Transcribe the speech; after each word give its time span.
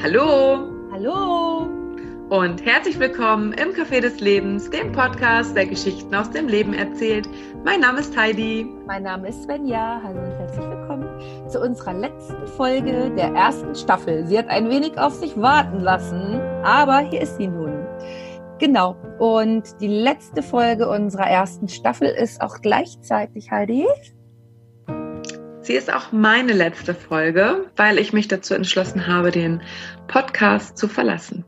Hallo 0.00 0.68
Hallo 0.92 1.66
und 2.28 2.64
herzlich 2.64 3.00
willkommen 3.00 3.52
im 3.54 3.70
Café 3.70 4.00
des 4.00 4.20
Lebens, 4.20 4.70
dem 4.70 4.92
Podcast, 4.92 5.56
der 5.56 5.66
Geschichten 5.66 6.14
aus 6.14 6.30
dem 6.30 6.46
Leben 6.46 6.72
erzählt. 6.72 7.28
Mein 7.64 7.80
Name 7.80 7.98
ist 7.98 8.16
Heidi. 8.16 8.64
Mein 8.86 9.02
Name 9.02 9.28
ist 9.28 9.42
Svenja. 9.42 10.00
Hallo 10.04 10.20
und 10.20 10.38
herzlich 10.38 10.66
willkommen 10.66 11.48
zu 11.48 11.60
unserer 11.60 11.94
letzten 11.94 12.46
Folge 12.46 13.10
der 13.16 13.32
ersten 13.34 13.74
Staffel. 13.74 14.24
Sie 14.24 14.38
hat 14.38 14.46
ein 14.46 14.70
wenig 14.70 14.96
auf 14.98 15.14
sich 15.14 15.36
warten 15.36 15.80
lassen, 15.80 16.40
aber 16.62 17.00
hier 17.00 17.22
ist 17.22 17.36
sie 17.36 17.48
nun. 17.48 17.84
Genau. 18.60 18.94
Und 19.18 19.80
die 19.80 19.88
letzte 19.88 20.44
Folge 20.44 20.88
unserer 20.88 21.26
ersten 21.26 21.66
Staffel 21.66 22.06
ist 22.06 22.40
auch 22.40 22.60
gleichzeitig, 22.60 23.50
Heidi, 23.50 23.84
Sie 25.68 25.74
ist 25.74 25.92
auch 25.92 26.12
meine 26.12 26.54
letzte 26.54 26.94
Folge, 26.94 27.70
weil 27.76 27.98
ich 27.98 28.14
mich 28.14 28.26
dazu 28.26 28.54
entschlossen 28.54 29.06
habe, 29.06 29.30
den 29.30 29.60
Podcast 30.06 30.78
zu 30.78 30.88
verlassen. 30.88 31.44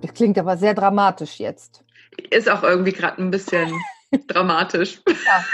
Das 0.00 0.14
klingt 0.14 0.38
aber 0.38 0.56
sehr 0.56 0.72
dramatisch 0.72 1.40
jetzt. 1.40 1.84
Ist 2.30 2.48
auch 2.48 2.62
irgendwie 2.62 2.92
gerade 2.92 3.20
ein 3.20 3.30
bisschen 3.30 3.70
dramatisch. 4.28 5.02
Ja, 5.06 5.44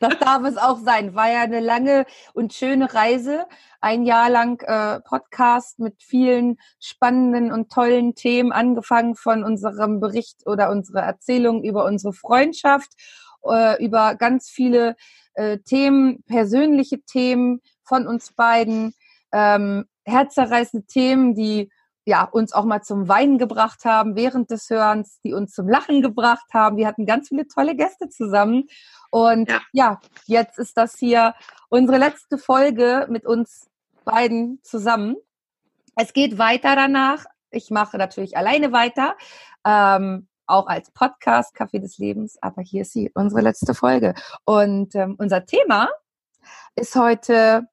das 0.00 0.18
darf 0.20 0.42
es 0.44 0.56
auch 0.56 0.78
sein. 0.78 1.14
War 1.14 1.30
ja 1.30 1.42
eine 1.42 1.60
lange 1.60 2.06
und 2.32 2.54
schöne 2.54 2.94
Reise. 2.94 3.44
Ein 3.82 4.06
Jahr 4.06 4.30
lang 4.30 4.62
äh, 4.62 5.00
Podcast 5.00 5.78
mit 5.78 6.02
vielen 6.02 6.56
spannenden 6.80 7.52
und 7.52 7.70
tollen 7.70 8.14
Themen, 8.14 8.52
angefangen 8.52 9.16
von 9.16 9.44
unserem 9.44 10.00
Bericht 10.00 10.46
oder 10.46 10.70
unserer 10.70 11.02
Erzählung 11.02 11.62
über 11.62 11.84
unsere 11.84 12.14
Freundschaft, 12.14 12.94
äh, 13.44 13.82
über 13.84 14.14
ganz 14.14 14.48
viele 14.48 14.96
äh, 15.34 15.58
Themen, 15.58 16.22
persönliche 16.24 17.00
Themen 17.02 17.60
von 17.82 18.06
uns 18.06 18.32
beiden, 18.32 18.94
ähm, 19.32 19.86
herzerreißende 20.04 20.86
Themen, 20.86 21.34
die 21.34 21.70
ja, 22.08 22.24
uns 22.24 22.54
auch 22.54 22.64
mal 22.64 22.80
zum 22.80 23.06
Weinen 23.06 23.36
gebracht 23.36 23.84
haben 23.84 24.16
während 24.16 24.50
des 24.50 24.70
Hörens, 24.70 25.20
die 25.22 25.34
uns 25.34 25.52
zum 25.52 25.68
Lachen 25.68 26.00
gebracht 26.00 26.54
haben. 26.54 26.78
Wir 26.78 26.86
hatten 26.86 27.04
ganz 27.04 27.28
viele 27.28 27.46
tolle 27.46 27.76
Gäste 27.76 28.08
zusammen. 28.08 28.64
Und 29.10 29.50
ja, 29.50 29.60
ja 29.72 30.00
jetzt 30.24 30.58
ist 30.58 30.78
das 30.78 30.96
hier 30.96 31.34
unsere 31.68 31.98
letzte 31.98 32.38
Folge 32.38 33.06
mit 33.10 33.26
uns 33.26 33.68
beiden 34.06 34.58
zusammen. 34.62 35.16
Es 35.96 36.14
geht 36.14 36.38
weiter 36.38 36.76
danach. 36.76 37.26
Ich 37.50 37.70
mache 37.70 37.98
natürlich 37.98 38.38
alleine 38.38 38.72
weiter. 38.72 39.14
Ähm, 39.66 40.27
auch 40.48 40.66
als 40.66 40.90
Podcast 40.90 41.54
Kaffee 41.54 41.78
des 41.78 41.98
Lebens, 41.98 42.38
aber 42.40 42.62
hier 42.62 42.82
ist 42.82 42.92
sie, 42.92 43.10
unsere 43.14 43.42
letzte 43.42 43.74
Folge. 43.74 44.14
Und 44.44 44.94
ähm, 44.94 45.16
unser 45.18 45.46
Thema 45.46 45.88
ist 46.74 46.96
heute, 46.96 47.68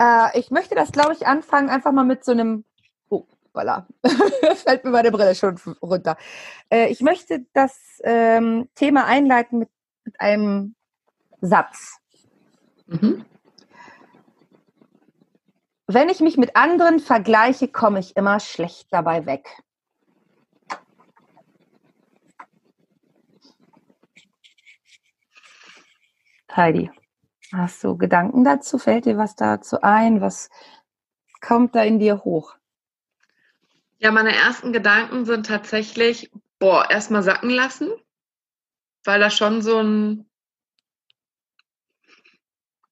äh, 0.00 0.38
ich 0.38 0.50
möchte 0.50 0.74
das, 0.74 0.92
glaube 0.92 1.12
ich, 1.12 1.26
anfangen, 1.26 1.70
einfach 1.70 1.92
mal 1.92 2.04
mit 2.04 2.24
so 2.24 2.32
einem, 2.32 2.64
oh, 3.08 3.24
voilà, 3.54 3.86
fällt 4.56 4.84
mir 4.84 4.90
meine 4.90 5.10
Brille 5.10 5.34
schon 5.34 5.58
runter. 5.80 6.16
Äh, 6.70 6.88
ich 6.88 7.00
möchte 7.00 7.46
das 7.52 7.78
ähm, 8.02 8.68
Thema 8.74 9.06
einleiten 9.06 9.60
mit, 9.60 9.70
mit 10.04 10.20
einem 10.20 10.74
Satz. 11.40 11.98
Mhm. 12.86 13.24
Wenn 15.86 16.08
ich 16.08 16.20
mich 16.20 16.36
mit 16.36 16.54
anderen 16.54 17.00
vergleiche, 17.00 17.66
komme 17.66 17.98
ich 17.98 18.16
immer 18.16 18.38
schlecht 18.38 18.88
dabei 18.92 19.26
weg. 19.26 19.48
Heidi, 26.56 26.90
hast 27.52 27.84
du 27.84 27.96
Gedanken 27.96 28.42
dazu? 28.42 28.78
Fällt 28.78 29.04
dir 29.04 29.16
was 29.16 29.36
dazu 29.36 29.80
ein? 29.82 30.20
Was 30.20 30.50
kommt 31.40 31.74
da 31.74 31.82
in 31.82 31.98
dir 31.98 32.24
hoch? 32.24 32.56
Ja, 33.98 34.10
meine 34.10 34.34
ersten 34.34 34.72
Gedanken 34.72 35.26
sind 35.26 35.46
tatsächlich, 35.46 36.32
boah, 36.58 36.90
erstmal 36.90 37.22
sacken 37.22 37.50
lassen, 37.50 37.90
weil 39.04 39.20
das 39.20 39.36
schon 39.36 39.62
so 39.62 39.78
ein 39.78 40.28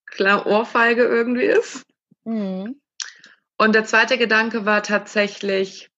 klar 0.07 0.47
Ohrfeige 0.47 1.05
irgendwie 1.05 1.45
ist. 1.45 1.85
Mhm. 2.25 2.81
Und 3.57 3.75
der 3.75 3.85
zweite 3.85 4.19
Gedanke 4.19 4.67
war 4.67 4.83
tatsächlich, 4.83 5.91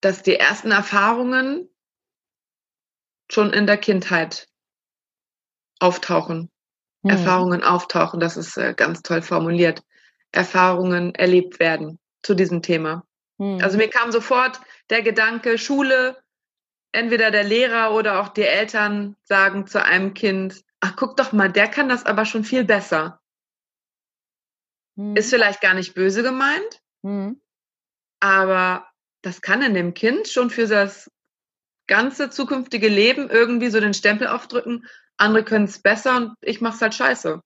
dass 0.00 0.22
die 0.22 0.36
ersten 0.36 0.70
Erfahrungen 0.70 1.68
schon 3.30 3.52
in 3.52 3.66
der 3.66 3.76
Kindheit 3.76 4.47
auftauchen, 5.80 6.50
mhm. 7.02 7.10
Erfahrungen 7.10 7.62
auftauchen, 7.62 8.20
das 8.20 8.36
ist 8.36 8.56
äh, 8.56 8.74
ganz 8.74 9.02
toll 9.02 9.22
formuliert, 9.22 9.82
Erfahrungen 10.32 11.14
erlebt 11.14 11.58
werden 11.58 11.98
zu 12.22 12.34
diesem 12.34 12.62
Thema. 12.62 13.04
Mhm. 13.38 13.60
Also 13.62 13.78
mir 13.78 13.88
kam 13.88 14.12
sofort 14.12 14.60
der 14.90 15.02
Gedanke, 15.02 15.58
Schule, 15.58 16.16
entweder 16.92 17.30
der 17.30 17.44
Lehrer 17.44 17.94
oder 17.94 18.20
auch 18.20 18.28
die 18.28 18.42
Eltern 18.42 19.16
sagen 19.24 19.66
zu 19.66 19.82
einem 19.82 20.14
Kind, 20.14 20.64
ach 20.80 20.96
guck 20.96 21.16
doch 21.16 21.32
mal, 21.32 21.50
der 21.50 21.68
kann 21.68 21.88
das 21.88 22.06
aber 22.06 22.24
schon 22.24 22.44
viel 22.44 22.64
besser. 22.64 23.20
Mhm. 24.96 25.16
Ist 25.16 25.30
vielleicht 25.30 25.60
gar 25.60 25.74
nicht 25.74 25.94
böse 25.94 26.22
gemeint, 26.22 26.82
mhm. 27.02 27.40
aber 28.20 28.88
das 29.22 29.40
kann 29.40 29.62
in 29.62 29.74
dem 29.74 29.94
Kind 29.94 30.28
schon 30.28 30.50
für 30.50 30.66
das 30.66 31.10
ganze 31.86 32.30
zukünftige 32.30 32.88
Leben 32.88 33.30
irgendwie 33.30 33.70
so 33.70 33.80
den 33.80 33.94
Stempel 33.94 34.26
aufdrücken, 34.26 34.86
andere 35.18 35.44
können 35.44 35.66
es 35.66 35.80
besser 35.80 36.16
und 36.16 36.34
ich 36.40 36.60
mache 36.60 36.76
es 36.76 36.82
halt 36.82 36.94
scheiße. 36.94 37.40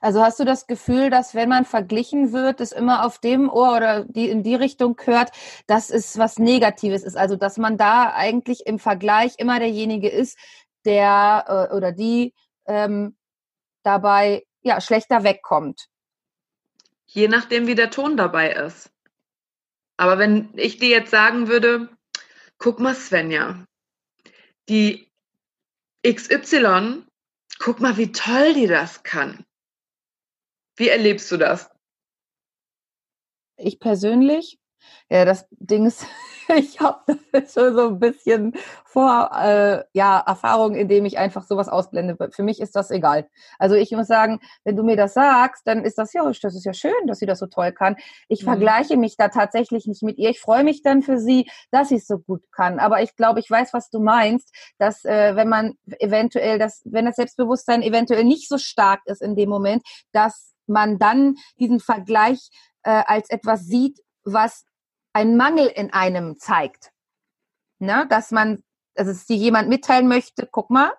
Also 0.00 0.22
hast 0.22 0.38
du 0.38 0.44
das 0.44 0.66
Gefühl, 0.66 1.10
dass 1.10 1.34
wenn 1.34 1.48
man 1.48 1.64
verglichen 1.64 2.32
wird, 2.32 2.60
es 2.60 2.72
immer 2.72 3.04
auf 3.04 3.18
dem 3.18 3.48
Ohr 3.48 3.76
oder 3.76 4.04
die 4.04 4.28
in 4.28 4.42
die 4.42 4.54
Richtung 4.54 4.96
hört, 5.04 5.30
dass 5.66 5.90
es 5.90 6.18
was 6.18 6.38
Negatives 6.38 7.02
ist. 7.02 7.16
Also 7.16 7.36
dass 7.36 7.56
man 7.56 7.76
da 7.78 8.12
eigentlich 8.12 8.66
im 8.66 8.78
Vergleich 8.78 9.34
immer 9.38 9.58
derjenige 9.58 10.08
ist, 10.08 10.38
der 10.84 11.68
äh, 11.70 11.74
oder 11.74 11.92
die 11.92 12.34
ähm, 12.66 13.16
dabei 13.82 14.46
ja 14.62 14.80
schlechter 14.80 15.24
wegkommt. 15.24 15.88
Je 17.06 17.28
nachdem, 17.28 17.66
wie 17.66 17.74
der 17.74 17.90
Ton 17.90 18.16
dabei 18.16 18.52
ist. 18.52 18.90
Aber 19.96 20.18
wenn 20.18 20.50
ich 20.54 20.78
dir 20.78 20.90
jetzt 20.90 21.10
sagen 21.10 21.48
würde, 21.48 21.88
guck 22.58 22.80
mal, 22.80 22.94
Svenja, 22.94 23.64
die 24.68 25.10
XY 26.06 27.04
guck 27.58 27.80
mal, 27.80 27.96
wie 27.96 28.12
toll 28.12 28.54
die 28.54 28.66
das 28.66 29.02
kann. 29.02 29.44
Wie 30.76 30.88
erlebst 30.88 31.30
du 31.32 31.36
das? 31.36 31.70
Ich 33.56 33.80
persönlich, 33.80 34.58
ja, 35.08 35.24
das 35.24 35.46
Ding 35.50 35.86
ist, 35.86 36.06
ich 36.56 36.80
habe 36.80 37.18
schon 37.52 37.74
so 37.74 37.88
ein 37.88 37.98
bisschen 37.98 38.54
vor, 38.84 39.30
äh, 39.34 39.84
ja, 39.92 40.20
Erfahrung, 40.20 40.74
indem 40.74 41.04
ich 41.04 41.18
einfach 41.18 41.44
sowas 41.44 41.68
ausblende. 41.68 42.16
Für 42.32 42.42
mich 42.42 42.60
ist 42.60 42.76
das 42.76 42.90
egal. 42.90 43.28
Also 43.58 43.74
ich 43.74 43.90
muss 43.92 44.06
sagen, 44.06 44.40
wenn 44.64 44.76
du 44.76 44.82
mir 44.82 44.96
das 44.96 45.14
sagst, 45.14 45.66
dann 45.66 45.84
ist 45.84 45.98
das 45.98 46.12
ja, 46.12 46.24
das 46.24 46.54
ist 46.54 46.64
ja 46.64 46.72
schön, 46.72 47.06
dass 47.06 47.18
sie 47.18 47.26
das 47.26 47.38
so 47.38 47.46
toll 47.46 47.72
kann. 47.72 47.96
Ich 48.28 48.42
mhm. 48.42 48.46
vergleiche 48.46 48.96
mich 48.96 49.16
da 49.16 49.28
tatsächlich 49.28 49.86
nicht 49.86 50.02
mit 50.02 50.18
ihr. 50.18 50.30
Ich 50.30 50.40
freue 50.40 50.64
mich 50.64 50.82
dann 50.82 51.02
für 51.02 51.18
sie, 51.18 51.50
dass 51.70 51.88
sie 51.88 51.96
es 51.96 52.06
so 52.06 52.18
gut 52.18 52.42
kann. 52.52 52.78
Aber 52.78 53.02
ich 53.02 53.16
glaube, 53.16 53.40
ich 53.40 53.50
weiß, 53.50 53.72
was 53.72 53.90
du 53.90 54.00
meinst, 54.00 54.52
dass 54.78 55.04
äh, 55.04 55.36
wenn 55.36 55.48
man 55.48 55.74
eventuell 55.98 56.58
das, 56.58 56.82
wenn 56.84 57.06
das 57.06 57.16
Selbstbewusstsein 57.16 57.82
eventuell 57.82 58.24
nicht 58.24 58.48
so 58.48 58.58
stark 58.58 59.00
ist 59.06 59.22
in 59.22 59.36
dem 59.36 59.48
Moment, 59.48 59.82
dass 60.12 60.54
man 60.66 60.98
dann 60.98 61.36
diesen 61.58 61.80
Vergleich 61.80 62.50
äh, 62.82 63.02
als 63.06 63.30
etwas 63.30 63.64
sieht, 63.64 64.00
was 64.24 64.64
einen 65.16 65.38
Mangel 65.38 65.66
in 65.66 65.94
einem 65.94 66.38
zeigt. 66.38 66.92
Ne? 67.78 68.06
Dass 68.10 68.30
man, 68.32 68.62
dass 68.94 69.08
es 69.08 69.24
dir 69.24 69.36
jemand 69.36 69.70
mitteilen 69.70 70.08
möchte, 70.08 70.46
guck 70.50 70.68
mal, 70.68 70.92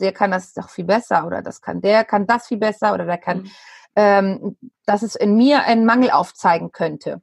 der 0.00 0.12
kann 0.12 0.30
das 0.30 0.54
doch 0.54 0.70
viel 0.70 0.86
besser 0.86 1.26
oder 1.26 1.42
das 1.42 1.60
kann 1.60 1.82
der, 1.82 2.04
kann 2.04 2.26
das 2.26 2.48
viel 2.48 2.56
besser 2.56 2.94
oder 2.94 3.04
der 3.04 3.18
kann, 3.18 3.42
mhm. 3.42 3.50
ähm, 3.94 4.56
dass 4.86 5.02
es 5.02 5.16
in 5.16 5.36
mir 5.36 5.64
einen 5.64 5.84
Mangel 5.84 6.10
aufzeigen 6.10 6.72
könnte. 6.72 7.20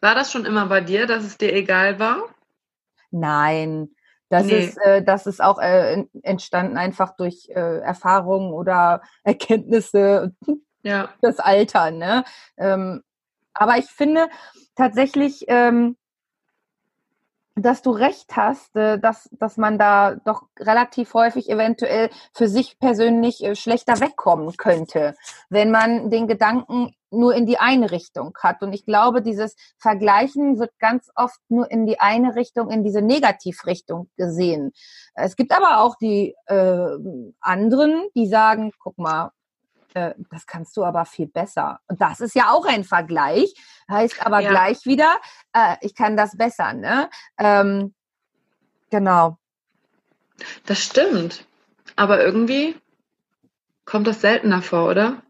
War 0.00 0.16
das 0.16 0.32
schon 0.32 0.44
immer 0.44 0.66
bei 0.66 0.80
dir, 0.80 1.06
dass 1.06 1.22
es 1.22 1.38
dir 1.38 1.54
egal 1.54 2.00
war? 2.00 2.24
Nein, 3.12 3.90
das 4.28 4.46
nee. 4.46 4.64
ist, 4.64 4.78
äh, 4.78 5.04
das 5.04 5.28
ist 5.28 5.40
auch 5.40 5.60
äh, 5.60 6.04
entstanden 6.22 6.76
einfach 6.76 7.16
durch 7.16 7.48
äh, 7.50 7.78
Erfahrungen 7.78 8.52
oder 8.52 9.00
Erkenntnisse, 9.22 10.34
ja. 10.82 11.08
das 11.22 11.38
Alter. 11.38 11.92
Ne? 11.92 12.24
Ähm, 12.56 13.04
aber 13.58 13.78
ich 13.78 13.86
finde 13.86 14.28
tatsächlich, 14.74 15.44
ähm, 15.48 15.96
dass 17.56 17.80
du 17.80 17.90
recht 17.90 18.36
hast, 18.36 18.76
äh, 18.76 18.98
dass, 18.98 19.28
dass 19.32 19.56
man 19.56 19.78
da 19.78 20.16
doch 20.24 20.42
relativ 20.58 21.14
häufig 21.14 21.48
eventuell 21.48 22.10
für 22.34 22.48
sich 22.48 22.78
persönlich 22.78 23.42
äh, 23.42 23.56
schlechter 23.56 23.98
wegkommen 24.00 24.56
könnte, 24.56 25.14
wenn 25.48 25.70
man 25.70 26.10
den 26.10 26.28
Gedanken 26.28 26.94
nur 27.10 27.34
in 27.34 27.46
die 27.46 27.58
eine 27.58 27.90
Richtung 27.92 28.36
hat. 28.42 28.62
Und 28.62 28.74
ich 28.74 28.84
glaube, 28.84 29.22
dieses 29.22 29.56
Vergleichen 29.78 30.58
wird 30.58 30.78
ganz 30.78 31.10
oft 31.14 31.40
nur 31.48 31.70
in 31.70 31.86
die 31.86 31.98
eine 31.98 32.34
Richtung, 32.36 32.70
in 32.70 32.84
diese 32.84 33.00
Negativrichtung 33.00 34.10
gesehen. 34.16 34.72
Es 35.14 35.34
gibt 35.34 35.52
aber 35.52 35.80
auch 35.80 35.96
die 35.96 36.34
äh, 36.46 36.88
anderen, 37.40 38.06
die 38.14 38.26
sagen, 38.26 38.70
guck 38.78 38.98
mal, 38.98 39.30
äh, 39.96 40.14
das 40.30 40.46
kannst 40.46 40.76
du 40.76 40.84
aber 40.84 41.06
viel 41.06 41.26
besser. 41.26 41.80
Und 41.88 42.00
das 42.02 42.20
ist 42.20 42.34
ja 42.34 42.50
auch 42.50 42.66
ein 42.66 42.84
Vergleich, 42.84 43.54
heißt 43.90 44.24
aber 44.24 44.40
Ja. 44.40 44.50
gleich 44.50 44.84
wieder, 44.84 45.18
äh, 45.54 45.76
ich 45.80 45.94
kann 45.94 46.16
das 46.16 46.36
besser, 46.36 46.74
ne? 46.74 47.08
Ähm, 47.38 47.94
genau. 48.90 49.38
Das 50.66 50.80
stimmt. 50.80 51.46
Aber 51.96 52.22
irgendwie 52.22 52.76
kommt 53.86 54.06
das 54.06 54.20
seltener 54.20 54.60
vor, 54.60 54.90
oder? 54.90 55.22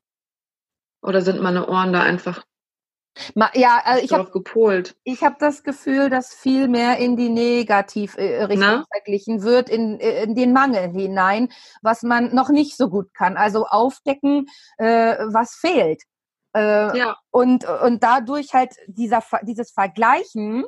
Oder 1.00 1.22
sind 1.22 1.40
meine 1.40 1.68
Ohren 1.68 1.92
da 1.92 2.02
einfach 2.02 2.44
ja, 3.54 3.80
also 3.84 4.04
ich 4.04 4.12
habe 4.12 4.30
gepolt? 4.30 4.96
ich 5.04 5.22
das 5.38 5.62
Gefühl, 5.62 6.10
dass 6.10 6.34
viel 6.34 6.68
mehr 6.68 6.98
in 6.98 7.16
die 7.16 7.28
Negativ-Richtung 7.28 8.58
Na? 8.58 8.84
verglichen 8.92 9.42
wird, 9.42 9.68
in, 9.68 9.98
in 9.98 10.34
den 10.34 10.52
Mangel 10.52 10.90
hinein, 10.90 11.48
was 11.82 12.02
man 12.02 12.34
noch 12.34 12.50
nicht 12.50 12.76
so 12.76 12.88
gut 12.88 13.14
kann. 13.14 13.36
Also 13.36 13.66
aufdecken, 13.66 14.46
äh, 14.78 15.16
was 15.28 15.54
fehlt. 15.54 16.02
Äh, 16.54 16.96
Ja. 16.98 17.16
und, 17.30 17.68
und 17.68 18.02
dadurch 18.02 18.54
halt 18.54 18.74
dieser, 18.86 19.22
dieses 19.42 19.72
Vergleichen 19.72 20.64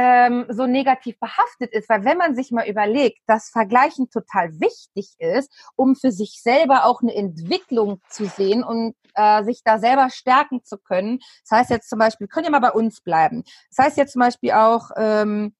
ähm, 0.00 0.46
so 0.48 0.66
negativ 0.66 1.18
behaftet 1.18 1.72
ist, 1.72 1.88
weil 1.88 2.04
wenn 2.04 2.18
man 2.18 2.36
sich 2.36 2.52
mal 2.52 2.68
überlegt, 2.68 3.18
dass 3.26 3.50
Vergleichen 3.50 4.08
total 4.10 4.60
wichtig 4.60 5.16
ist, 5.18 5.52
um 5.74 5.96
für 5.96 6.12
sich 6.12 6.40
selber 6.40 6.84
auch 6.84 7.02
eine 7.02 7.16
Entwicklung 7.16 8.00
zu 8.08 8.26
sehen 8.26 8.62
und 8.62 8.94
äh, 9.14 9.42
sich 9.42 9.64
da 9.64 9.80
selber 9.80 10.08
stärken 10.10 10.62
zu 10.62 10.78
können. 10.78 11.18
Das 11.42 11.58
heißt 11.58 11.70
jetzt 11.70 11.90
zum 11.90 11.98
Beispiel, 11.98 12.28
können 12.28 12.44
ja 12.44 12.50
mal 12.52 12.60
bei 12.60 12.70
uns 12.70 13.00
bleiben. 13.00 13.42
Das 13.70 13.86
heißt 13.86 13.96
jetzt 13.96 14.12
zum 14.12 14.20
Beispiel 14.20 14.52
auch, 14.52 14.90
ähm, 14.96 15.56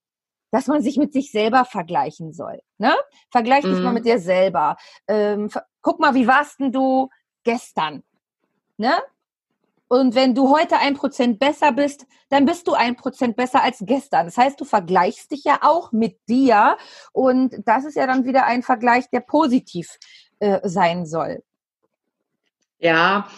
dass 0.52 0.68
man 0.68 0.82
sich 0.82 0.98
mit 0.98 1.12
sich 1.12 1.32
selber 1.32 1.64
vergleichen 1.64 2.32
soll. 2.32 2.60
Ne? 2.78 2.94
Vergleich 3.32 3.64
dich 3.64 3.82
mal 3.82 3.88
Mhm. 3.88 3.94
mit 3.94 4.06
dir 4.06 4.20
selber. 4.20 4.76
Ähm, 5.08 5.50
guck 5.82 5.98
mal, 5.98 6.14
wie 6.14 6.28
warst 6.28 6.60
denn 6.60 6.70
du 6.70 7.08
gestern? 7.42 8.04
Ne? 8.76 8.92
Und 9.88 10.14
wenn 10.14 10.34
du 10.34 10.54
heute 10.54 10.78
ein 10.78 10.94
Prozent 10.94 11.38
besser 11.38 11.72
bist, 11.72 12.06
dann 12.28 12.44
bist 12.44 12.68
du 12.68 12.74
ein 12.74 12.96
Prozent 12.96 13.36
besser 13.36 13.62
als 13.62 13.78
gestern. 13.80 14.26
Das 14.26 14.36
heißt, 14.36 14.60
du 14.60 14.64
vergleichst 14.64 15.30
dich 15.30 15.44
ja 15.44 15.60
auch 15.62 15.92
mit 15.92 16.18
dir. 16.28 16.76
Und 17.12 17.54
das 17.64 17.86
ist 17.86 17.96
ja 17.96 18.06
dann 18.06 18.26
wieder 18.26 18.44
ein 18.44 18.62
Vergleich, 18.62 19.08
der 19.10 19.20
positiv 19.20 19.98
äh, 20.40 20.60
sein 20.62 21.06
soll. 21.06 21.42
Ja, 22.78 23.28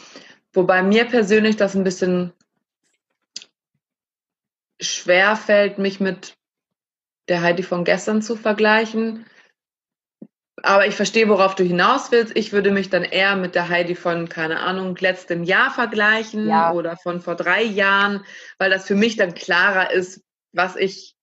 wobei 0.53 0.83
mir 0.83 1.05
persönlich 1.05 1.57
das 1.57 1.75
ein 1.75 1.85
bisschen 1.85 2.33
schwer 4.81 5.37
fällt, 5.37 5.79
mich 5.79 6.01
mit 6.01 6.37
der 7.29 7.43
Heidi 7.43 7.63
von 7.63 7.85
gestern 7.85 8.23
zu 8.23 8.35
vergleichen. 8.35 9.25
Aber 10.63 10.87
ich 10.87 10.95
verstehe, 10.95 11.29
worauf 11.29 11.55
du 11.55 11.65
hinaus 11.65 12.11
willst. 12.13 12.37
Ich 12.37 12.53
würde 12.53 12.71
mich 12.71 12.91
dann 12.91 13.05
eher 13.05 13.37
mit 13.37 13.55
der 13.55 13.69
Heidi 13.69 13.95
von, 13.95 14.29
keine 14.29 14.61
Ahnung, 14.61 14.97
letztem 14.97 15.45
Jahr 15.45 15.71
vergleichen 15.71 16.49
Ja. 16.49 16.73
oder 16.73 16.97
von 16.97 17.21
vor 17.21 17.35
drei 17.37 17.63
Jahren, 17.63 18.25
weil 18.59 18.71
das 18.71 18.87
für 18.87 18.95
mich 18.95 19.17
dann 19.17 19.35
klarer 19.35 19.91
ist, 19.91 20.23
was 20.53 20.77
ich, 20.77 21.15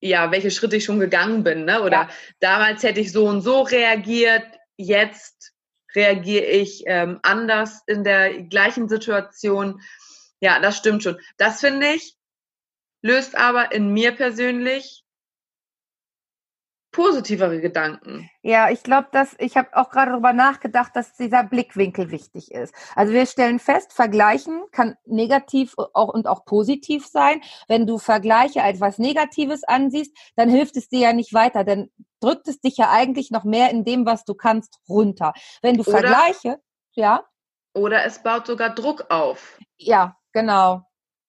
ja, 0.00 0.30
welche 0.32 0.50
Schritte 0.50 0.76
ich 0.76 0.84
schon 0.84 0.98
gegangen 0.98 1.44
bin. 1.44 1.64
Ne? 1.64 1.82
Oder 1.82 2.02
Ja. 2.02 2.08
damals 2.40 2.82
hätte 2.82 3.00
ich 3.00 3.12
so 3.12 3.26
und 3.26 3.42
so 3.42 3.62
reagiert, 3.62 4.44
jetzt 4.76 5.52
reagiere 5.94 6.46
ich 6.46 6.82
ähm, 6.86 7.20
anders 7.22 7.82
in 7.86 8.02
der 8.02 8.42
gleichen 8.44 8.88
Situation. 8.88 9.80
Ja, 10.40 10.58
das 10.58 10.76
stimmt 10.78 11.02
schon. 11.02 11.20
Das 11.36 11.60
finde 11.60 11.92
ich, 11.92 12.16
löst 13.02 13.36
aber 13.36 13.72
in 13.72 13.92
mir 13.92 14.12
persönlich 14.12 15.01
positivere 16.92 17.60
Gedanken. 17.60 18.30
Ja, 18.42 18.70
ich 18.70 18.82
glaube, 18.82 19.08
dass 19.12 19.34
ich 19.38 19.56
habe 19.56 19.74
auch 19.74 19.90
gerade 19.90 20.12
darüber 20.12 20.32
nachgedacht, 20.32 20.94
dass 20.94 21.14
dieser 21.14 21.42
Blickwinkel 21.42 22.10
wichtig 22.10 22.52
ist. 22.52 22.74
Also 22.94 23.12
wir 23.12 23.26
stellen 23.26 23.58
fest, 23.58 23.92
Vergleichen 23.92 24.62
kann 24.70 24.96
negativ 25.06 25.74
auch 25.76 26.12
und 26.12 26.26
auch 26.28 26.44
positiv 26.44 27.06
sein. 27.06 27.40
Wenn 27.66 27.86
du 27.86 27.98
Vergleiche 27.98 28.62
als 28.62 28.80
was 28.80 28.98
Negatives 28.98 29.64
ansiehst, 29.64 30.16
dann 30.36 30.50
hilft 30.50 30.76
es 30.76 30.88
dir 30.88 31.00
ja 31.00 31.12
nicht 31.12 31.32
weiter, 31.32 31.64
dann 31.64 31.90
drückt 32.20 32.46
es 32.46 32.60
dich 32.60 32.76
ja 32.76 32.90
eigentlich 32.90 33.30
noch 33.30 33.44
mehr 33.44 33.70
in 33.70 33.84
dem, 33.84 34.06
was 34.06 34.24
du 34.24 34.34
kannst, 34.34 34.78
runter. 34.88 35.32
Wenn 35.62 35.76
du 35.76 35.82
Oder- 35.82 35.90
Vergleiche, 35.92 36.60
ja, 36.92 37.24
Oder 37.74 38.04
es 38.04 38.22
baut 38.22 38.46
sogar 38.46 38.74
Druck 38.74 39.06
auf, 39.10 39.58
ja, 39.78 40.16
genau. 40.32 40.82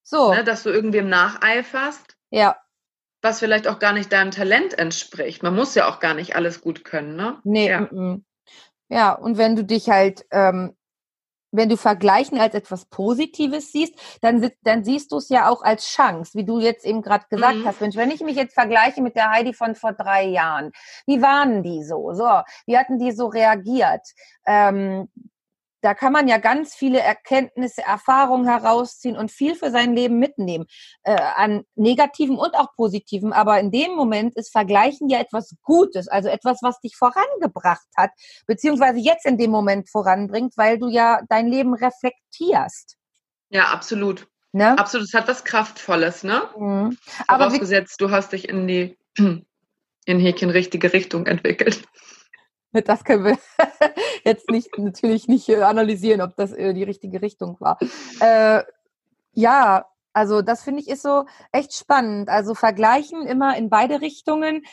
So, 0.04 0.34
ne, 0.34 0.44
dass 0.44 0.64
du 0.64 0.70
irgendwem 0.70 1.08
nacheiferst, 1.08 2.18
ja, 2.32 2.58
was 3.24 3.40
vielleicht 3.40 3.68
auch 3.68 3.80
gar 3.80 3.94
nicht 3.94 4.12
deinem 4.14 4.32
Talent 4.32 4.78
entspricht. 4.78 5.42
Man 5.42 5.56
muss 5.56 5.74
ja 5.76 5.90
auch 5.90 6.00
gar 6.00 6.14
nicht 6.14 6.36
alles 6.36 6.62
gut 6.62 6.84
können, 6.84 7.16
ne? 7.16 7.40
nee, 7.44 7.70
Ja. 7.70 7.82
mm, 7.82 7.96
mm. 8.14 8.26
ja. 8.90 9.14
Und 9.14 9.38
wenn 9.38 9.56
du 9.56 9.64
dich 9.64 9.90
halt 9.90 10.26
ähm, 10.32 10.76
wenn 11.54 11.70
du 11.70 11.78
Vergleichen 11.78 12.40
als 12.40 12.56
etwas 12.56 12.86
Positives 12.86 13.72
siehst, 13.72 13.94
dann, 14.22 14.50
dann 14.64 14.84
siehst 14.84 15.12
du 15.12 15.18
es 15.18 15.30
ja 15.30 15.48
auch 15.50 15.62
als 15.62 15.86
Chance, 15.86 16.32
wie 16.34 16.44
du 16.46 16.60
jetzt 16.60 16.84
eben 16.84 17.02
gerade 17.04 17.26
gesagt 17.30 17.58
Mhm. 17.58 17.66
hast. 17.66 17.80
Mensch, 17.80 17.96
wenn 17.96 18.10
ich 18.12 18.22
mich 18.22 18.36
jetzt 18.36 18.56
vergleiche 18.56 19.02
mit 19.04 19.16
der 19.16 19.30
Heidi 19.30 19.54
von 19.54 19.76
vor 19.76 19.94
drei 19.94 20.24
Jahren, 20.26 20.72
wie 21.06 21.22
waren 21.22 21.62
die 21.62 21.84
so? 21.84 22.12
So, 22.14 22.28
wie 22.66 22.76
hatten 22.78 22.98
die 22.98 23.12
so 23.12 23.28
reagiert? 23.28 24.02
Ähm, 24.48 25.10
da 25.84 25.94
kann 25.94 26.14
man 26.14 26.30
ja 26.30 26.38
ganz 26.38 26.74
viele 26.74 27.00
Erkenntnisse, 27.00 27.82
Erfahrungen 27.82 28.48
herausziehen 28.48 29.18
und 29.18 29.32
viel 29.32 29.54
für 29.56 29.70
sein 29.70 29.94
Leben 29.94 30.18
mitnehmen, 30.18 30.66
äh, 31.04 31.14
an 31.14 31.66
negativen 31.76 32.38
und 32.38 32.56
auch 32.56 32.74
positiven. 32.76 33.34
Aber 33.34 33.60
in 33.60 33.70
dem 33.70 33.92
Moment 33.92 34.36
ist 34.38 34.52
Vergleichen 34.52 35.10
ja 35.10 35.20
etwas 35.20 35.56
Gutes, 35.62 36.08
also 36.08 36.30
etwas, 36.30 36.60
was 36.62 36.80
dich 36.80 36.96
vorangebracht 36.96 37.88
hat, 37.98 38.12
beziehungsweise 38.48 39.00
jetzt 39.00 39.26
in 39.26 39.38
dem 39.38 39.52
Moment 39.52 39.90
voranbringt, 39.90 40.54
weil 40.56 40.80
du 40.80 40.88
ja 40.88 41.20
dein 41.28 41.48
Leben 41.48 41.74
reflektierst. 41.74 42.96
Ja, 43.50 43.66
absolut. 43.66 44.28
Ne? 44.54 44.78
Absolut. 44.80 45.08
Es 45.08 45.14
hat 45.14 45.28
was 45.28 45.44
Kraftvolles, 45.44 46.24
ne? 46.24 46.44
Mhm. 46.58 46.98
Aber 47.28 47.46
Vorausgesetzt, 47.46 48.00
du 48.00 48.10
hast 48.10 48.32
dich 48.32 48.48
in 48.48 48.68
die 48.68 48.98
in 49.18 50.20
Häkchen 50.20 50.50
richtige 50.50 50.94
Richtung 50.94 51.26
entwickelt. 51.26 51.84
das 52.86 53.04
können 53.04 53.26
wir 53.26 53.38
jetzt 54.24 54.50
nicht 54.50 54.78
natürlich 54.78 55.28
nicht 55.28 55.50
äh, 55.50 55.62
analysieren, 55.62 56.22
ob 56.22 56.36
das 56.36 56.52
äh, 56.52 56.74
die 56.74 56.84
richtige 56.84 57.22
Richtung 57.22 57.58
war. 57.60 57.78
Äh, 58.20 58.64
ja, 59.34 59.86
also 60.14 60.42
das 60.42 60.64
finde 60.64 60.82
ich 60.82 60.90
ist 60.90 61.02
so 61.02 61.26
echt 61.52 61.74
spannend. 61.74 62.30
Also 62.30 62.54
vergleichen 62.54 63.26
immer 63.26 63.58
in 63.58 63.70
beide 63.70 64.02
Richtungen 64.02 64.64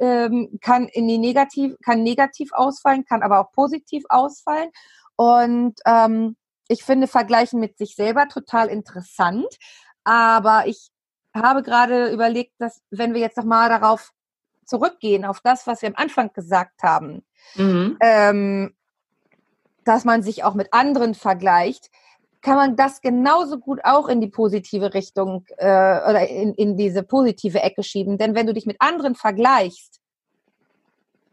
ähm, 0.00 0.58
kann 0.60 0.86
in 0.88 1.08
die 1.08 1.18
negativ 1.18 1.74
kann 1.84 2.02
negativ 2.02 2.52
ausfallen, 2.52 3.04
kann 3.04 3.22
aber 3.22 3.40
auch 3.40 3.50
positiv 3.52 4.04
ausfallen. 4.08 4.70
Und 5.16 5.80
ähm, 5.84 6.36
ich 6.68 6.84
finde 6.84 7.08
Vergleichen 7.08 7.60
mit 7.60 7.76
sich 7.76 7.96
selber 7.96 8.28
total 8.28 8.68
interessant. 8.68 9.58
Aber 10.04 10.66
ich 10.66 10.90
habe 11.34 11.62
gerade 11.62 12.12
überlegt, 12.12 12.52
dass 12.58 12.80
wenn 12.90 13.14
wir 13.14 13.20
jetzt 13.20 13.36
noch 13.36 13.44
mal 13.44 13.68
darauf 13.68 14.12
zurückgehen 14.64 15.24
auf 15.24 15.40
das, 15.40 15.66
was 15.66 15.82
wir 15.82 15.88
am 15.88 15.96
Anfang 15.96 16.32
gesagt 16.32 16.82
haben, 16.82 17.24
Mhm. 17.56 17.96
ähm, 18.00 18.74
dass 19.84 20.04
man 20.04 20.22
sich 20.22 20.44
auch 20.44 20.54
mit 20.54 20.72
anderen 20.72 21.14
vergleicht, 21.14 21.90
kann 22.40 22.56
man 22.56 22.76
das 22.76 23.00
genauso 23.00 23.58
gut 23.58 23.80
auch 23.84 24.08
in 24.08 24.20
die 24.20 24.28
positive 24.28 24.92
Richtung 24.94 25.46
äh, 25.56 25.66
oder 25.66 26.28
in, 26.28 26.54
in 26.54 26.76
diese 26.76 27.02
positive 27.02 27.60
Ecke 27.60 27.82
schieben. 27.82 28.18
Denn 28.18 28.34
wenn 28.34 28.46
du 28.46 28.52
dich 28.52 28.66
mit 28.66 28.76
anderen 28.80 29.14
vergleichst, 29.14 30.00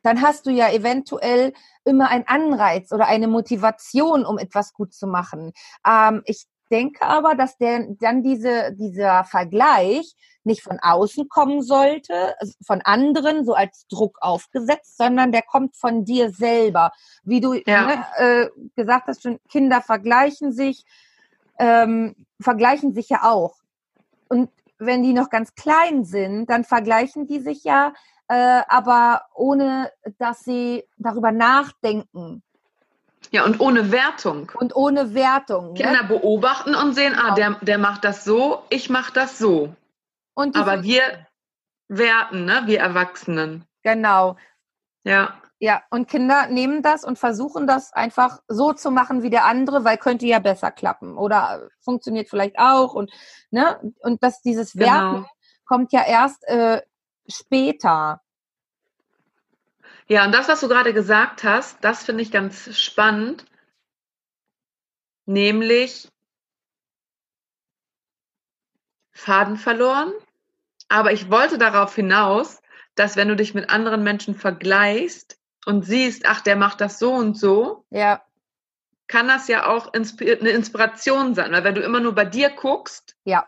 dann 0.04 0.22
hast 0.22 0.46
du 0.46 0.52
ja 0.52 0.72
eventuell 0.72 1.54
immer 1.84 2.10
einen 2.10 2.28
Anreiz 2.28 2.92
oder 2.92 3.08
eine 3.08 3.28
Motivation, 3.28 4.26
um 4.26 4.38
etwas 4.38 4.74
gut 4.74 4.94
zu 4.94 5.06
machen. 5.06 5.52
Ähm, 5.86 6.22
ich 6.26 6.46
denke 6.72 7.06
aber, 7.06 7.36
dass 7.36 7.58
der, 7.58 7.88
dann 8.00 8.24
diese, 8.24 8.74
dieser 8.74 9.24
Vergleich 9.26 10.16
nicht 10.44 10.64
von 10.64 10.80
außen 10.82 11.30
kommen 11.30 11.62
sollte, 11.62 12.36
also 12.40 12.54
von 12.66 12.82
anderen 12.82 13.46
so 13.46 13.54
als 13.54 13.86
Druck 13.88 14.18
aufgesetzt, 14.22 14.98
sondern 14.98 15.32
der 15.32 15.44
kommt 15.44 15.76
von 15.76 16.04
dir 16.04 16.32
selber. 16.32 16.92
Wie 17.24 17.42
du 17.42 17.54
Ja. 17.66 17.86
ne, 17.86 18.06
äh, 18.18 18.50
gesagt 18.76 19.08
hast, 19.08 19.22
schon 19.22 19.40
Kinder 19.50 19.82
vergleichen 19.82 20.52
sich, 20.52 20.84
ähm, 21.60 22.16
vergleichen 22.40 22.94
sich 22.94 23.10
ja 23.10 23.24
auch. 23.24 23.56
Und 24.30 24.50
wenn 24.80 25.04
die 25.04 25.14
noch 25.14 25.30
ganz 25.30 25.54
klein 25.54 26.06
sind, 26.06 26.50
dann 26.50 26.64
vergleichen 26.64 27.28
die 27.28 27.40
sich 27.40 27.64
ja, 27.64 27.94
äh, 28.28 28.62
aber 28.68 29.26
ohne, 29.36 29.92
dass 30.18 30.40
sie 30.40 30.84
darüber 30.98 31.32
nachdenken 31.32 32.42
Ja, 33.30 33.46
und 33.46 33.60
ohne 33.60 33.92
Wertung. 33.92 34.52
und 34.56 34.76
ohne 34.76 35.14
Wertung. 35.14 35.74
Kinder 35.76 36.02
Ne? 36.04 36.08
beobachten 36.08 36.76
und 36.76 36.94
sehen, 36.96 37.16
ah, 37.16 37.36
der, 37.36 37.58
der 37.62 37.78
macht 37.78 38.04
das 38.04 38.24
so, 38.26 38.64
ich 38.70 38.90
mache 38.90 39.14
das 39.14 39.38
so. 39.38 39.76
Und 40.34 40.56
Aber 40.56 40.84
wir 40.84 41.28
werten, 41.88 42.46
ne, 42.46 42.64
wir 42.66 42.80
Erwachsenen. 42.80 43.66
genau. 43.84 44.38
Ja, 45.04 45.42
Ja, 45.60 45.82
und 45.90 46.08
Kinder 46.08 46.48
nehmen 46.48 46.82
das 46.84 47.04
und 47.04 47.18
versuchen 47.20 47.68
das 47.68 47.92
einfach 47.94 48.40
so 48.48 48.74
zu 48.74 48.92
machen 48.92 49.24
wie 49.24 49.30
der 49.30 49.46
andere, 49.46 49.84
weil 49.84 49.98
könnte 49.98 50.26
ja 50.26 50.40
besser 50.40 50.72
klappen 50.72 51.18
oder 51.18 51.70
funktioniert 51.80 52.30
vielleicht 52.30 52.58
auch 52.60 52.94
und 52.94 53.12
ne 53.52 53.80
und 54.02 54.24
dass 54.24 54.42
dieses 54.42 54.76
Werten 54.76 55.16
genau. 55.18 55.30
kommt 55.66 55.92
ja 55.94 56.04
erst 56.06 56.44
äh, 56.48 56.82
später. 57.28 58.22
Ja, 60.12 60.26
und 60.26 60.34
das, 60.34 60.50
was 60.50 60.60
du 60.60 60.68
gerade 60.68 60.94
gesagt 60.94 61.46
hast, 61.46 61.82
das 61.86 62.04
finde 62.04 62.22
ich 62.22 62.32
ganz 62.32 62.78
spannend. 62.78 63.46
nämlich 65.26 66.12
Faden 69.14 69.56
verloren. 69.56 70.12
Aber 70.90 71.14
ich 71.14 71.32
wollte 71.32 71.58
darauf 71.58 71.96
hinaus, 71.96 72.62
dass 72.96 73.16
wenn 73.16 73.30
du 73.30 73.38
dich 73.38 73.54
mit 73.54 73.70
anderen 73.70 74.04
Menschen 74.04 74.36
vergleichst 74.36 75.40
und 75.66 75.86
siehst, 75.86 76.26
ach, 76.26 76.42
der 76.42 76.58
macht 76.58 76.82
das 76.82 77.00
so 77.00 77.14
und 77.14 77.38
so, 77.38 77.86
ja. 77.90 78.22
kann 79.08 79.30
das 79.30 79.48
ja 79.48 79.66
auch 79.66 79.94
eine 79.94 80.50
Inspiration 80.50 81.36
sein. 81.36 81.54
Weil 81.54 81.64
wenn 81.64 81.76
du 81.76 81.82
immer 81.84 82.02
nur 82.02 82.16
bei 82.16 82.26
dir 82.26 82.50
guckst, 82.50 83.16
ja. 83.24 83.48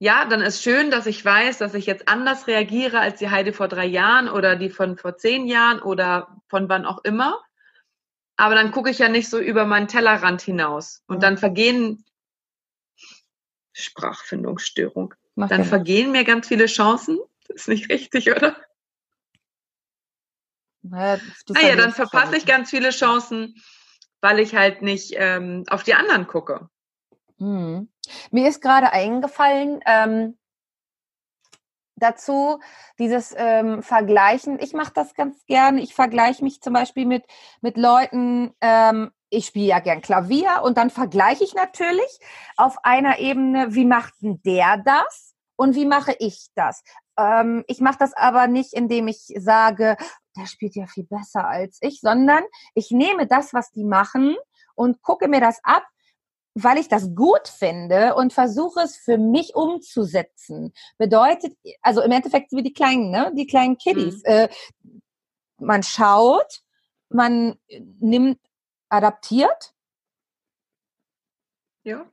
Ja, 0.00 0.26
dann 0.26 0.40
ist 0.40 0.62
schön, 0.62 0.90
dass 0.92 1.06
ich 1.06 1.24
weiß, 1.24 1.58
dass 1.58 1.74
ich 1.74 1.86
jetzt 1.86 2.08
anders 2.08 2.46
reagiere 2.46 3.00
als 3.00 3.18
die 3.18 3.30
Heidi 3.30 3.52
vor 3.52 3.66
drei 3.66 3.86
Jahren 3.86 4.28
oder 4.28 4.54
die 4.54 4.70
von 4.70 4.96
vor 4.96 5.16
zehn 5.16 5.46
Jahren 5.46 5.80
oder 5.80 6.40
von 6.48 6.68
wann 6.68 6.86
auch 6.86 7.02
immer. 7.04 7.42
Aber 8.36 8.54
dann 8.54 8.70
gucke 8.70 8.90
ich 8.90 9.00
ja 9.00 9.08
nicht 9.08 9.28
so 9.28 9.40
über 9.40 9.66
meinen 9.66 9.88
Tellerrand 9.88 10.40
hinaus. 10.40 11.02
Und 11.08 11.24
dann 11.24 11.36
vergehen 11.36 12.04
Sprachfindungsstörung. 13.72 15.14
Mach 15.34 15.48
dann 15.48 15.64
vergehen 15.64 16.12
mir 16.12 16.24
ganz 16.24 16.46
viele 16.46 16.66
Chancen. 16.66 17.18
Das 17.48 17.62
ist 17.62 17.68
nicht 17.68 17.90
richtig, 17.90 18.30
oder? 18.30 18.56
Naja, 20.82 21.20
naja 21.48 21.76
dann 21.76 21.92
verpasse 21.92 22.36
ich 22.36 22.46
ganz 22.46 22.70
viele 22.70 22.90
Chancen, 22.90 23.60
weil 24.20 24.38
ich 24.38 24.54
halt 24.54 24.82
nicht 24.82 25.14
ähm, 25.16 25.64
auf 25.68 25.82
die 25.82 25.94
anderen 25.94 26.26
gucke. 26.26 26.68
Hm. 27.38 27.88
Mir 28.30 28.48
ist 28.48 28.60
gerade 28.60 28.92
eingefallen, 28.92 29.80
ähm, 29.86 30.38
dazu 31.98 32.60
dieses 32.98 33.34
ähm, 33.36 33.82
Vergleichen. 33.82 34.58
Ich 34.60 34.72
mache 34.72 34.92
das 34.94 35.14
ganz 35.14 35.44
gerne. 35.46 35.80
Ich 35.80 35.94
vergleiche 35.94 36.42
mich 36.42 36.60
zum 36.60 36.72
Beispiel 36.72 37.06
mit, 37.06 37.24
mit 37.60 37.76
Leuten, 37.76 38.54
ähm, 38.60 39.10
ich 39.30 39.46
spiele 39.46 39.66
ja 39.66 39.78
gern 39.80 40.00
Klavier 40.00 40.62
und 40.62 40.78
dann 40.78 40.90
vergleiche 40.90 41.44
ich 41.44 41.54
natürlich 41.54 42.18
auf 42.56 42.78
einer 42.82 43.18
Ebene, 43.18 43.74
wie 43.74 43.84
macht 43.84 44.14
denn 44.22 44.40
der 44.42 44.78
das 44.78 45.34
und 45.56 45.74
wie 45.74 45.86
mache 45.86 46.14
ich 46.18 46.48
das? 46.54 46.82
Ähm, 47.18 47.64
ich 47.66 47.80
mache 47.80 47.98
das 47.98 48.14
aber 48.14 48.46
nicht, 48.46 48.72
indem 48.72 49.08
ich 49.08 49.34
sage, 49.36 49.96
der 50.36 50.46
spielt 50.46 50.76
ja 50.76 50.86
viel 50.86 51.04
besser 51.04 51.46
als 51.46 51.78
ich, 51.82 52.00
sondern 52.00 52.44
ich 52.74 52.90
nehme 52.90 53.26
das, 53.26 53.52
was 53.52 53.70
die 53.72 53.84
machen 53.84 54.36
und 54.74 55.02
gucke 55.02 55.28
mir 55.28 55.40
das 55.40 55.60
ab, 55.62 55.84
weil 56.62 56.78
ich 56.78 56.88
das 56.88 57.14
gut 57.14 57.48
finde 57.48 58.14
und 58.14 58.32
versuche 58.32 58.80
es 58.80 58.96
für 58.96 59.18
mich 59.18 59.54
umzusetzen. 59.54 60.72
Bedeutet, 60.96 61.56
also 61.82 62.02
im 62.02 62.10
Endeffekt 62.10 62.52
wie 62.52 62.62
die 62.62 62.72
kleinen, 62.72 63.10
ne, 63.10 63.32
die 63.34 63.46
kleinen 63.46 63.78
Kiddies. 63.78 64.16
Mhm. 64.18 64.24
Äh, 64.24 64.48
man 65.58 65.82
schaut, 65.82 66.62
man 67.08 67.58
nimmt 68.00 68.40
adaptiert. 68.88 69.74
Ja. 71.84 72.10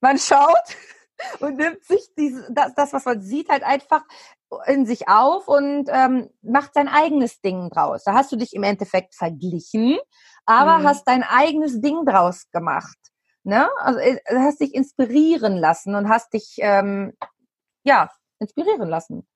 Man 0.00 0.18
schaut 0.18 0.76
und 1.40 1.56
nimmt 1.56 1.84
sich 1.84 2.12
diese, 2.16 2.52
das, 2.52 2.74
das, 2.74 2.92
was 2.92 3.04
man 3.04 3.22
sieht, 3.22 3.48
halt 3.48 3.62
einfach 3.62 4.04
in 4.66 4.86
sich 4.86 5.08
auf 5.08 5.48
und 5.48 5.88
ähm, 5.88 6.30
macht 6.42 6.74
sein 6.74 6.88
eigenes 6.88 7.40
Ding 7.40 7.70
draus. 7.70 8.04
Da 8.04 8.14
hast 8.14 8.30
du 8.30 8.36
dich 8.36 8.54
im 8.54 8.62
Endeffekt 8.62 9.14
verglichen, 9.14 9.98
aber 10.46 10.78
mhm. 10.78 10.84
hast 10.84 11.08
dein 11.08 11.22
eigenes 11.22 11.80
Ding 11.80 12.04
draus 12.04 12.50
gemacht. 12.50 12.98
Ne? 13.44 13.68
Also 13.78 14.00
äh, 14.00 14.18
hast 14.30 14.60
dich 14.60 14.74
inspirieren 14.74 15.56
lassen 15.56 15.94
und 15.94 16.08
hast 16.08 16.32
dich 16.32 16.56
ähm, 16.58 17.12
ja 17.84 18.10
inspirieren 18.38 18.88
lassen. 18.88 19.26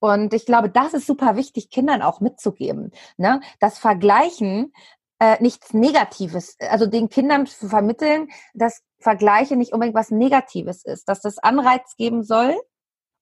Und 0.00 0.34
ich 0.34 0.44
glaube, 0.44 0.68
das 0.68 0.92
ist 0.92 1.06
super 1.06 1.34
wichtig, 1.36 1.70
Kindern 1.70 2.02
auch 2.02 2.20
mitzugeben. 2.20 2.92
Ne? 3.16 3.40
Das 3.60 3.78
Vergleichen 3.78 4.72
äh, 5.18 5.40
nichts 5.40 5.72
Negatives, 5.72 6.56
also 6.60 6.86
den 6.86 7.08
Kindern 7.08 7.46
zu 7.46 7.68
vermitteln, 7.68 8.28
dass 8.52 8.82
Vergleiche 8.98 9.56
nicht 9.56 9.72
unbedingt 9.72 9.96
was 9.96 10.10
Negatives 10.10 10.84
ist, 10.84 11.08
dass 11.08 11.20
das 11.20 11.38
Anreiz 11.38 11.96
geben 11.96 12.22
soll 12.22 12.54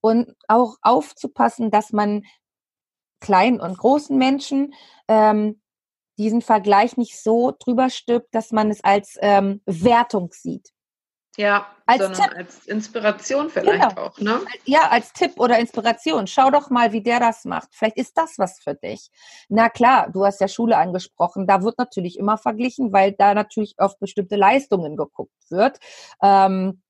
und 0.00 0.34
auch 0.48 0.76
aufzupassen, 0.82 1.70
dass 1.70 1.92
man 1.92 2.24
kleinen 3.20 3.60
und 3.60 3.78
großen 3.78 4.18
Menschen 4.18 4.74
ähm, 5.06 5.61
diesen 6.18 6.42
Vergleich 6.42 6.96
nicht 6.96 7.20
so 7.20 7.52
drüber 7.58 7.90
stirbt, 7.90 8.34
dass 8.34 8.52
man 8.52 8.70
es 8.70 8.82
als 8.84 9.18
ähm, 9.20 9.60
Wertung 9.66 10.30
sieht. 10.32 10.72
Ja, 11.38 11.66
als 11.86 12.02
sondern 12.02 12.28
Tipp. 12.28 12.36
als 12.36 12.66
Inspiration 12.66 13.48
vielleicht 13.48 13.96
genau. 13.96 14.06
auch, 14.08 14.18
ne? 14.18 14.40
Ja, 14.66 14.88
als 14.90 15.14
Tipp 15.14 15.40
oder 15.40 15.58
Inspiration. 15.58 16.26
Schau 16.26 16.50
doch 16.50 16.68
mal, 16.68 16.92
wie 16.92 17.02
der 17.02 17.20
das 17.20 17.46
macht. 17.46 17.70
Vielleicht 17.72 17.96
ist 17.96 18.18
das 18.18 18.34
was 18.36 18.58
für 18.58 18.74
dich. 18.74 19.10
Na 19.48 19.70
klar, 19.70 20.10
du 20.12 20.26
hast 20.26 20.42
ja 20.42 20.48
Schule 20.48 20.76
angesprochen. 20.76 21.46
Da 21.46 21.62
wird 21.62 21.78
natürlich 21.78 22.18
immer 22.18 22.36
verglichen, 22.36 22.92
weil 22.92 23.12
da 23.12 23.32
natürlich 23.32 23.74
auf 23.78 23.98
bestimmte 23.98 24.36
Leistungen 24.36 24.94
geguckt 24.94 25.32
wird. 25.48 25.78
Ähm, 26.22 26.82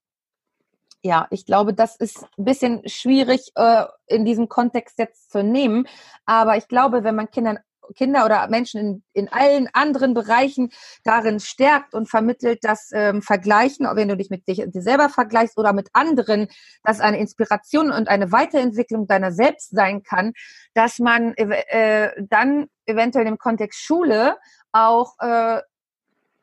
ja, 1.03 1.27
ich 1.31 1.45
glaube, 1.45 1.73
das 1.73 1.95
ist 1.95 2.25
ein 2.37 2.43
bisschen 2.45 2.87
schwierig 2.87 3.51
äh, 3.55 3.85
in 4.07 4.25
diesem 4.25 4.49
Kontext 4.49 4.99
jetzt 4.99 5.31
zu 5.31 5.41
nehmen. 5.41 5.87
Aber 6.25 6.57
ich 6.57 6.67
glaube, 6.67 7.05
wenn 7.05 7.15
man 7.15 7.31
Kindern 7.31 7.59
Kinder 7.95 8.25
oder 8.25 8.47
Menschen 8.47 8.79
in, 8.79 9.03
in 9.13 9.31
allen 9.31 9.69
anderen 9.73 10.13
Bereichen 10.13 10.71
darin 11.03 11.39
stärkt 11.39 11.93
und 11.93 12.09
vermittelt, 12.09 12.63
dass 12.63 12.91
ähm, 12.93 13.21
Vergleichen, 13.21 13.87
wenn 13.93 14.07
du 14.07 14.17
dich 14.17 14.29
mit 14.29 14.47
dich, 14.47 14.63
dir 14.65 14.81
selber 14.81 15.09
vergleichst 15.09 15.57
oder 15.57 15.73
mit 15.73 15.89
anderen, 15.93 16.47
dass 16.83 16.99
eine 16.99 17.19
Inspiration 17.19 17.91
und 17.91 18.07
eine 18.07 18.31
Weiterentwicklung 18.31 19.07
deiner 19.07 19.31
selbst 19.31 19.71
sein 19.71 20.03
kann, 20.03 20.33
dass 20.73 20.99
man 20.99 21.33
äh, 21.35 22.11
dann 22.29 22.67
eventuell 22.85 23.27
im 23.27 23.37
Kontext 23.37 23.81
Schule 23.81 24.37
auch 24.71 25.13
äh, 25.19 25.61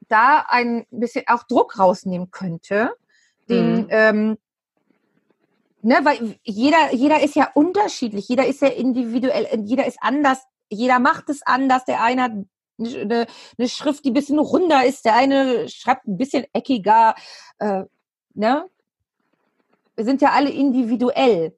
da 0.09 0.44
ein 0.49 0.87
bisschen 0.90 1.25
auch 1.28 1.44
Druck 1.44 1.78
rausnehmen 1.78 2.30
könnte, 2.30 2.92
den 3.49 3.82
mhm. 3.82 3.87
ähm, 3.90 4.38
Ne, 5.82 5.99
weil 6.02 6.38
jeder, 6.42 6.92
jeder 6.92 7.23
ist 7.23 7.37
ja 7.37 7.49
unterschiedlich, 7.54 8.28
jeder 8.28 8.47
ist 8.47 8.61
ja 8.61 8.68
individuell, 8.68 9.47
jeder 9.64 9.87
ist 9.87 9.97
anders 10.02 10.42
jeder 10.70 10.98
macht 10.98 11.28
es 11.28 11.42
anders. 11.42 11.84
Der 11.84 12.02
eine 12.02 12.22
hat 12.22 12.32
eine, 12.78 13.26
eine 13.58 13.68
Schrift, 13.68 14.04
die 14.04 14.10
ein 14.10 14.14
bisschen 14.14 14.38
runder 14.38 14.84
ist, 14.84 15.04
der 15.04 15.14
eine 15.14 15.68
schreibt 15.68 16.06
ein 16.06 16.16
bisschen 16.16 16.46
eckiger. 16.52 17.14
Äh, 17.58 17.84
ne? 18.34 18.68
Wir 19.96 20.04
sind 20.04 20.22
ja 20.22 20.30
alle 20.30 20.50
individuell. 20.50 21.56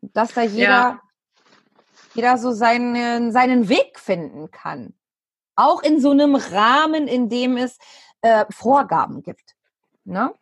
Dass 0.00 0.34
da 0.34 0.42
jeder, 0.42 0.62
ja. 0.68 1.00
jeder 2.14 2.38
so 2.38 2.52
seinen, 2.52 3.32
seinen 3.32 3.68
Weg 3.68 3.98
finden 3.98 4.50
kann. 4.50 4.94
Auch 5.54 5.82
in 5.82 6.00
so 6.00 6.10
einem 6.10 6.34
Rahmen, 6.34 7.06
in 7.06 7.28
dem 7.28 7.56
es 7.56 7.78
äh, 8.22 8.46
Vorgaben 8.50 9.22
gibt. 9.22 9.54
Ne? 10.04 10.34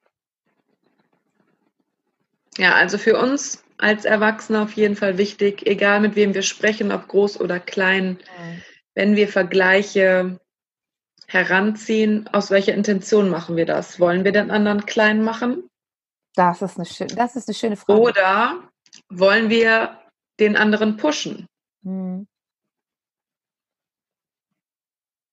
Ja, 2.56 2.74
also 2.74 2.98
für 2.98 3.18
uns 3.18 3.62
als 3.80 4.04
Erwachsene 4.04 4.62
auf 4.62 4.72
jeden 4.72 4.96
Fall 4.96 5.18
wichtig, 5.18 5.66
egal 5.66 6.00
mit 6.00 6.16
wem 6.16 6.34
wir 6.34 6.42
sprechen, 6.42 6.92
ob 6.92 7.08
groß 7.08 7.40
oder 7.40 7.58
klein, 7.58 8.18
mhm. 8.38 8.62
wenn 8.94 9.16
wir 9.16 9.28
Vergleiche 9.28 10.38
heranziehen, 11.26 12.28
aus 12.32 12.50
welcher 12.50 12.74
Intention 12.74 13.28
machen 13.28 13.56
wir 13.56 13.66
das? 13.66 14.00
Wollen 14.00 14.24
wir 14.24 14.32
den 14.32 14.50
anderen 14.50 14.84
klein 14.86 15.22
machen? 15.22 15.68
Das 16.34 16.62
ist 16.62 16.76
eine, 16.76 16.86
schöne, 16.86 17.14
das 17.14 17.36
ist 17.36 17.48
eine 17.48 17.54
schöne 17.54 17.76
Frage. 17.76 18.00
Oder 18.00 18.68
wollen 19.08 19.48
wir 19.50 19.98
den 20.38 20.56
anderen 20.56 20.96
pushen? 20.96 21.46
Mhm. 21.82 22.26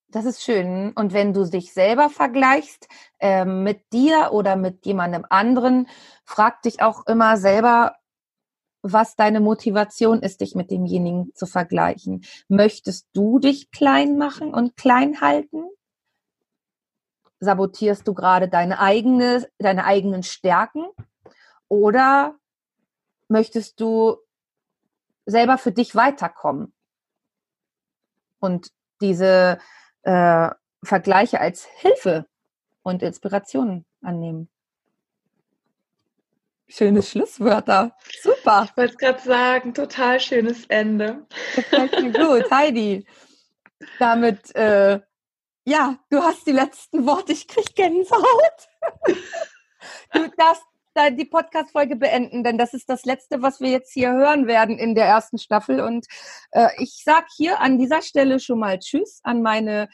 Das 0.09 0.25
ist 0.25 0.41
schön. 0.41 0.93
Und 0.93 1.13
wenn 1.13 1.33
du 1.33 1.45
dich 1.45 1.73
selber 1.73 2.09
vergleichst 2.09 2.87
äh, 3.19 3.43
mit 3.43 3.91
dir 3.91 4.29
oder 4.31 4.55
mit 4.55 4.85
jemandem 4.85 5.25
anderen, 5.29 5.87
frag 6.23 6.61
dich 6.61 6.81
auch 6.81 7.05
immer 7.07 7.37
selber, 7.37 7.96
was 8.93 9.15
deine 9.15 9.39
Motivation 9.39 10.21
ist, 10.21 10.41
dich 10.41 10.55
mit 10.55 10.71
demjenigen 10.71 11.33
zu 11.33 11.45
vergleichen. 11.45 12.23
Möchtest 12.47 13.07
du 13.13 13.39
dich 13.39 13.71
klein 13.71 14.17
machen 14.17 14.53
und 14.53 14.75
klein 14.77 15.21
halten? 15.21 15.65
Sabotierst 17.39 18.07
du 18.07 18.13
gerade 18.13 18.47
deine 18.47 18.79
eigene, 18.79 19.47
deine 19.59 19.85
eigenen 19.85 20.23
Stärken? 20.23 20.85
Oder 21.67 22.35
möchtest 23.27 23.79
du 23.79 24.17
selber 25.25 25.57
für 25.57 25.71
dich 25.71 25.95
weiterkommen 25.95 26.73
und 28.39 28.71
diese 29.01 29.59
äh, 30.03 30.49
Vergleiche 30.83 31.41
als 31.41 31.65
Hilfe 31.65 32.27
und 32.83 33.03
Inspiration 33.03 33.85
annehmen? 34.01 34.49
Schöne 36.69 37.01
Schlusswörter. 37.01 37.95
Super. 38.21 38.67
Ich 38.69 38.77
wollte 38.77 38.93
es 38.93 38.97
gerade 38.97 39.21
sagen, 39.21 39.73
total 39.73 40.19
schönes 40.19 40.65
Ende. 40.65 41.25
Gefällt 41.55 42.01
mir 42.01 42.11
gut, 42.11 42.51
Heidi. 42.51 43.07
Damit, 43.99 44.53
äh, 44.55 44.99
ja, 45.65 45.97
du 46.09 46.21
hast 46.21 46.45
die 46.45 46.51
letzten 46.51 47.05
Worte. 47.05 47.31
Ich 47.31 47.47
krieg 47.47 47.75
Gänsehaut. 47.75 48.67
Du 50.11 50.27
darfst 50.35 50.63
die 51.11 51.25
Podcast-Folge 51.25 51.95
beenden, 51.95 52.43
denn 52.43 52.57
das 52.57 52.73
ist 52.73 52.89
das 52.89 53.05
Letzte, 53.05 53.41
was 53.41 53.61
wir 53.61 53.69
jetzt 53.69 53.93
hier 53.93 54.11
hören 54.11 54.47
werden 54.47 54.77
in 54.79 54.95
der 54.95 55.05
ersten 55.05 55.37
Staffel. 55.37 55.79
Und 55.79 56.07
äh, 56.51 56.69
ich 56.77 57.03
sag 57.05 57.27
hier 57.35 57.61
an 57.61 57.77
dieser 57.77 58.01
Stelle 58.01 58.39
schon 58.39 58.59
mal 58.59 58.79
Tschüss 58.79 59.21
an 59.23 59.41
meine, 59.41 59.87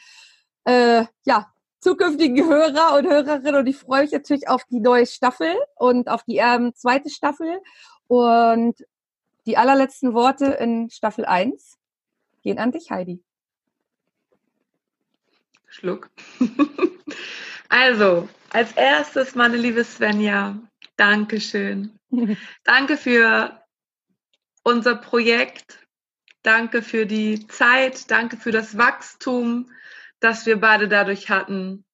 äh, 0.64 1.04
ja, 1.24 1.53
zukünftigen 1.84 2.48
Hörer 2.48 2.96
und 2.96 3.06
Hörerinnen 3.06 3.56
und 3.56 3.66
ich 3.66 3.76
freue 3.76 4.02
mich 4.02 4.12
natürlich 4.12 4.48
auf 4.48 4.64
die 4.64 4.80
neue 4.80 5.06
Staffel 5.06 5.54
und 5.76 6.08
auf 6.08 6.24
die 6.24 6.38
ähm, 6.38 6.74
zweite 6.74 7.10
Staffel. 7.10 7.60
Und 8.06 8.82
die 9.46 9.58
allerletzten 9.58 10.14
Worte 10.14 10.46
in 10.46 10.88
Staffel 10.88 11.26
1 11.26 11.78
gehen 12.42 12.58
an 12.58 12.72
dich, 12.72 12.90
Heidi. 12.90 13.22
Schluck. 15.66 16.08
also, 17.68 18.28
als 18.50 18.72
erstes, 18.72 19.34
meine 19.34 19.58
liebe 19.58 19.84
Svenja, 19.84 20.58
Dankeschön. 20.96 21.98
Danke 22.64 22.96
für 22.96 23.60
unser 24.62 24.94
Projekt. 24.94 25.86
Danke 26.42 26.80
für 26.80 27.04
die 27.04 27.46
Zeit. 27.48 28.10
Danke 28.10 28.38
für 28.38 28.52
das 28.52 28.78
Wachstum, 28.78 29.70
das 30.24 30.46
wir 30.46 30.58
beide 30.58 30.88
dadurch 30.88 31.28
hatten. 31.28 31.84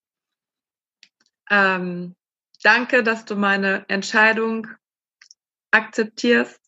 Ähm, 1.51 2.15
danke, 2.63 3.03
dass 3.03 3.25
du 3.25 3.35
meine 3.35 3.85
Entscheidung 3.89 4.69
akzeptierst. 5.73 6.61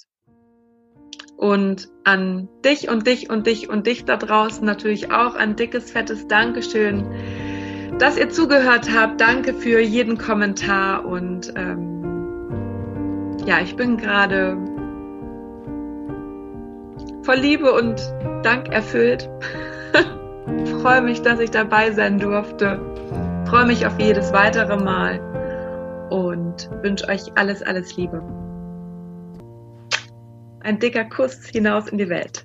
Und 1.37 1.89
an 2.05 2.49
dich 2.65 2.89
und 2.89 3.07
dich 3.07 3.29
und 3.31 3.47
dich 3.47 3.69
und 3.69 3.87
dich 3.87 4.05
da 4.05 4.17
draußen 4.17 4.65
natürlich 4.65 5.11
auch 5.11 5.35
ein 5.35 5.57
dickes, 5.57 5.91
fettes 5.91 6.29
Dankeschön, 6.29 7.99
dass 7.99 8.17
ihr 8.17 8.31
zugehört 8.31 8.91
habt. 8.93 9.21
Danke 9.21 9.55
für 9.55 9.81
jeden 9.81 10.19
Kommentar 10.19 11.05
und 11.05 11.53
ähm, 11.57 13.37
ja, 13.45 13.61
ich 13.61 13.75
bin 13.75 13.97
gerade 13.97 14.57
voll 17.25 17.39
Liebe 17.39 17.73
und 17.73 18.01
Dank 18.45 18.69
erfüllt. 18.69 19.29
Freue 20.83 21.01
mich, 21.01 21.23
dass 21.23 21.39
ich 21.39 21.53
dabei 21.53 21.93
sein 21.93 22.19
durfte. 22.19 22.81
Freue 23.45 23.67
mich 23.67 23.87
auf 23.87 23.97
jedes 24.01 24.33
weitere 24.33 24.77
Mal 24.77 25.21
und 26.11 26.69
wünsche 26.83 27.07
euch 27.07 27.31
alles, 27.37 27.63
alles 27.63 27.97
Liebe. 27.97 28.21
Ein 30.65 30.81
dicker 30.81 31.05
Kuss 31.05 31.47
hinaus 31.47 31.87
in 31.87 31.99
die 31.99 32.09
Welt. 32.09 32.45